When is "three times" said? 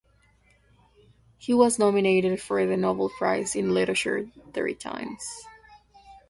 4.51-5.21